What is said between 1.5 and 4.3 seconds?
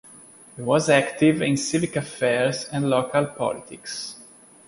civic affairs and local politics.